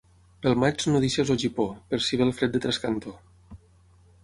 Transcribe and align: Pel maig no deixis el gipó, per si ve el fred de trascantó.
Pel 0.45 0.55
maig 0.61 0.85
no 0.93 1.01
deixis 1.03 1.33
el 1.33 1.37
gipó, 1.43 1.67
per 1.91 2.01
si 2.07 2.19
ve 2.21 2.27
el 2.29 2.33
fred 2.41 2.57
de 2.59 2.65
trascantó. 2.67 3.17